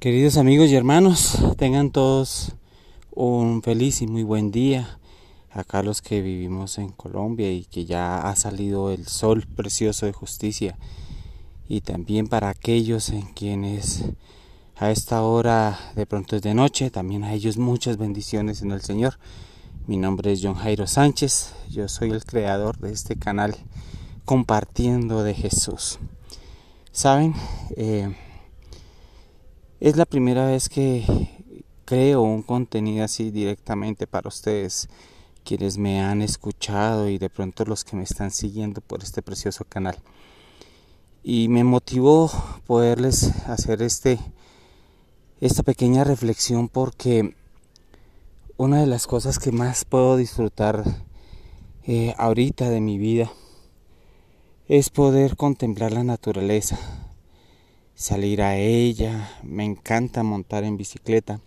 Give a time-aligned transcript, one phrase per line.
[0.00, 2.54] Queridos amigos y hermanos, tengan todos
[3.10, 4.98] un feliz y muy buen día.
[5.50, 10.14] Acá los que vivimos en Colombia y que ya ha salido el sol precioso de
[10.14, 10.78] justicia.
[11.68, 14.04] Y también para aquellos en quienes
[14.74, 18.80] a esta hora de pronto es de noche, también a ellos muchas bendiciones en el
[18.80, 19.18] Señor.
[19.86, 23.54] Mi nombre es John Jairo Sánchez, yo soy el creador de este canal
[24.24, 25.98] compartiendo de Jesús.
[26.90, 27.34] Saben,
[27.76, 28.16] eh,
[29.80, 31.04] es la primera vez que
[31.86, 34.88] creo un contenido así directamente para ustedes,
[35.42, 39.64] quienes me han escuchado y de pronto los que me están siguiendo por este precioso
[39.64, 39.96] canal.
[41.22, 42.30] Y me motivó
[42.66, 44.20] poderles hacer este
[45.40, 47.34] esta pequeña reflexión porque
[48.58, 50.84] una de las cosas que más puedo disfrutar
[51.86, 53.32] eh, ahorita de mi vida
[54.68, 56.78] es poder contemplar la naturaleza,
[58.00, 61.42] salir a ella, me encanta montar en bicicleta,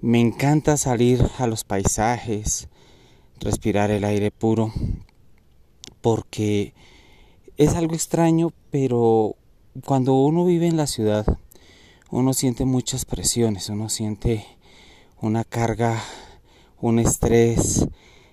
[0.00, 2.68] me encanta salir a los paisajes,
[3.40, 4.72] respirar el aire puro,
[6.00, 6.72] porque
[7.56, 9.34] es algo extraño, pero
[9.84, 11.26] cuando uno vive en la ciudad,
[12.12, 14.46] uno siente muchas presiones, uno siente
[15.20, 16.00] una carga,
[16.80, 17.88] un estrés,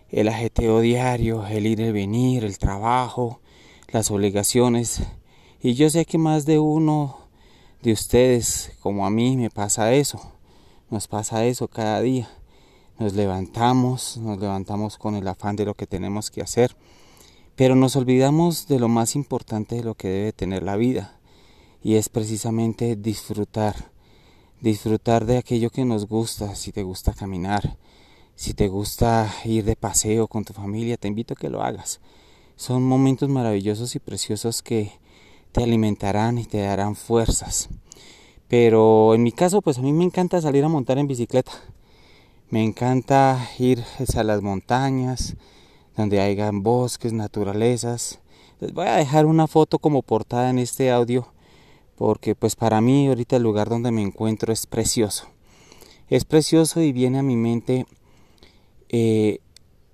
[0.10, 3.42] el ajeteo diario, el ir y venir, el trabajo,
[3.88, 5.02] las obligaciones.
[5.60, 7.23] Y yo sé que más de uno
[7.84, 10.22] de ustedes, como a mí, me pasa eso.
[10.90, 12.30] Nos pasa eso cada día.
[12.98, 16.78] Nos levantamos, nos levantamos con el afán de lo que tenemos que hacer,
[17.58, 21.20] pero nos olvidamos de lo más importante de lo que debe tener la vida,
[21.84, 23.92] y es precisamente disfrutar.
[24.62, 27.78] Disfrutar de aquello que nos gusta, si te gusta caminar,
[28.36, 32.00] si te gusta ir de paseo con tu familia, te invito a que lo hagas.
[32.56, 34.94] Son momentos maravillosos y preciosos que
[35.54, 37.70] te alimentarán y te darán fuerzas.
[38.50, 41.54] Pero en mi caso, pues a mí me encanta salir a montar en bicicleta.
[42.50, 43.84] Me encanta ir
[44.16, 45.36] a las montañas,
[45.96, 48.20] donde hayan bosques, naturalezas.
[48.74, 51.28] Voy a dejar una foto como portada en este audio,
[51.96, 55.28] porque pues para mí ahorita el lugar donde me encuentro es precioso.
[56.10, 57.86] Es precioso y viene a mi mente
[58.90, 59.40] eh,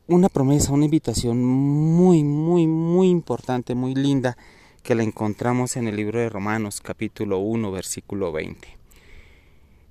[0.07, 4.37] una promesa, una invitación muy, muy, muy importante, muy linda
[4.81, 8.77] que la encontramos en el libro de Romanos capítulo 1 versículo 20.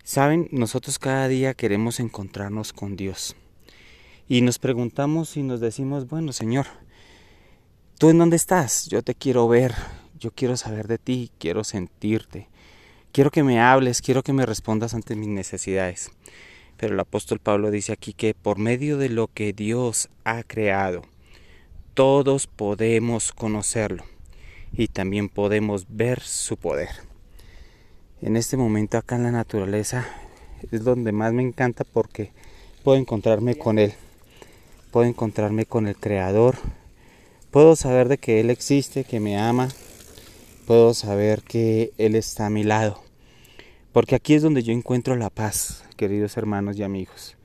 [0.03, 3.37] Saben, nosotros cada día queremos encontrarnos con Dios
[4.28, 6.66] y nos preguntamos y nos decimos, bueno Señor,
[7.99, 8.88] ¿tú en dónde estás?
[8.88, 9.75] Yo te quiero ver,
[10.19, 12.49] yo quiero saber de ti, quiero sentirte,
[13.12, 16.10] quiero que me hables, quiero que me respondas ante mis necesidades.
[16.76, 21.03] Pero el apóstol Pablo dice aquí que por medio de lo que Dios ha creado,
[21.94, 24.05] todos podemos conocerlo
[24.72, 26.88] y también podemos ver su poder.
[28.20, 30.06] En este momento acá en la naturaleza
[30.72, 32.32] es donde más me encanta porque
[32.82, 33.92] puedo encontrarme con Él,
[34.90, 36.56] puedo encontrarme con el Creador,
[37.50, 39.68] puedo saber de que Él existe, que me ama,
[40.66, 43.02] puedo saber que Él está a mi lado,
[43.92, 47.36] porque aquí es donde yo encuentro la paz, queridos hermanos y amigos.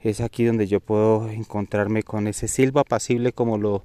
[0.00, 3.84] Es aquí donde yo puedo encontrarme con ese silbo apacible como lo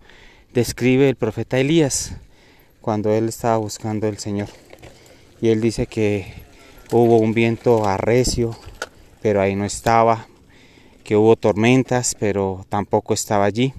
[0.53, 2.17] describe el profeta Elías
[2.87, 4.47] cuando él estaba buscando el Señor.
[5.41, 6.25] Y él dice que
[6.89, 8.55] hubo un viento arrecio,
[9.21, 10.29] pero ahí no estaba,
[11.03, 13.73] que hubo tormentas, pero tampoco estaba allí.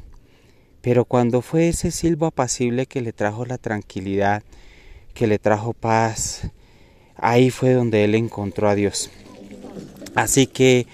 [0.82, 4.42] Pero cuando fue ese silbo apacible que le trajo la tranquilidad,
[5.14, 6.42] que le trajo paz,
[7.16, 9.10] ahí fue donde él encontró a Dios.
[10.16, 10.86] Así que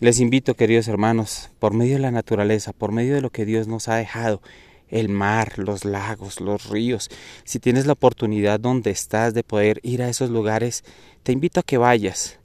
[0.00, 3.68] les invito, queridos hermanos, por medio de la naturaleza, por medio de lo que Dios
[3.68, 4.40] nos ha dejado,
[4.88, 7.10] el mar, los lagos, los ríos.
[7.44, 10.84] Si tienes la oportunidad donde estás de poder ir a esos lugares,
[11.22, 12.38] te invito a que vayas.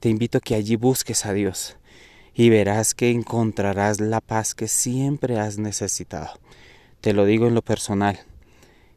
[0.00, 1.76] Te invito a que allí busques a Dios
[2.38, 6.38] y verás que encontrarás la paz que siempre has necesitado.
[7.00, 8.20] Te lo digo en lo personal.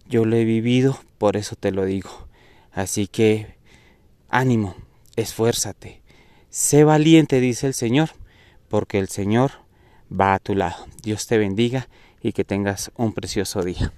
[0.10, 2.28] Yo lo he vivido, por eso te lo digo.
[2.74, 3.56] Así que
[4.28, 4.76] ánimo,
[5.16, 6.02] esfuérzate.
[6.50, 8.10] Sé valiente, dice el Señor,
[8.68, 9.52] porque el Señor
[10.12, 10.88] va a tu lado.
[11.02, 11.88] Dios te bendiga
[12.22, 13.92] y que tengas un precioso día.